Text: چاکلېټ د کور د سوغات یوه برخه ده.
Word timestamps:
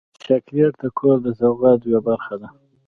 چاکلېټ 0.23 0.73
د 0.81 0.83
کور 0.99 1.17
د 1.23 1.27
سوغات 1.39 1.79
یوه 1.89 2.01
برخه 2.07 2.35
ده. 2.41 2.47